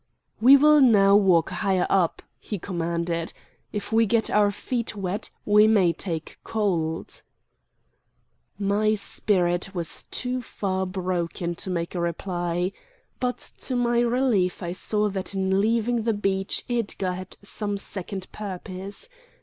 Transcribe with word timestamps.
"We 0.41 0.57
will 0.57 0.81
now 0.81 1.15
walk 1.15 1.51
higher 1.51 1.85
up," 1.87 2.23
he 2.39 2.57
commanded. 2.57 3.33
"If 3.71 3.93
we 3.93 4.07
get 4.07 4.31
our 4.31 4.49
feet 4.49 4.95
wet, 4.95 5.29
we 5.45 5.67
may 5.67 5.93
take 5.93 6.39
cold." 6.43 7.21
My 8.57 8.95
spirit 8.95 9.75
was 9.75 10.05
too 10.09 10.41
far 10.41 10.87
broken 10.87 11.53
to 11.53 11.69
make 11.69 11.93
reply. 11.93 12.71
But 13.19 13.51
to 13.59 13.75
my 13.75 13.99
relief 13.99 14.63
I 14.63 14.71
saw 14.71 15.07
that 15.09 15.35
in 15.35 15.61
leaving 15.61 16.01
the 16.01 16.13
beach 16.13 16.63
Edgar 16.67 17.13
had 17.13 17.37
some 17.43 17.77
second 17.77 18.25
purpose. 18.31 19.07